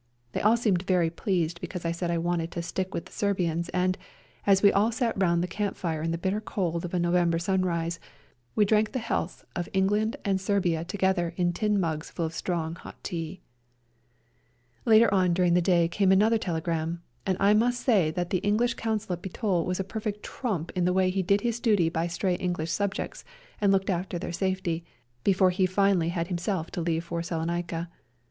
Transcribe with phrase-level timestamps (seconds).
[0.31, 3.69] They all seemed very pleased because I said I wanted to stick with the Serbians,
[3.69, 3.99] and,
[4.47, 7.37] as we all sat round the camp fire in the bitter cold of a November
[7.37, 7.99] sunrise,
[8.55, 12.73] we drank the healths of England and Serbia together in tin mugs full of strong,
[12.77, 13.41] hot tea.
[14.85, 17.81] 30 A SERBIAN AMBULANCE Later on during the day came another telegram, and I must
[17.85, 21.21] say that the EngHsh Consul at Bitol was a perfect trump in the way he
[21.21, 23.23] did his duty by stray English subjects
[23.59, 24.83] and looked after their safety,
[25.23, 27.87] before he finally had himself to leave for Salonica.